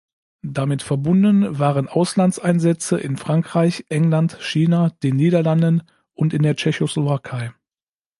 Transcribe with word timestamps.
Damit 0.41 0.81
verbunden 0.81 1.59
waren 1.59 1.87
Auslandseinsätze 1.87 2.97
in 2.99 3.17
Frankreich, 3.17 3.85
England, 3.89 4.39
China, 4.41 4.89
den 5.03 5.15
Niederlanden 5.15 5.83
und 6.15 6.33
in 6.33 6.41
der 6.41 6.55
Tschechoslowakei. 6.55 7.53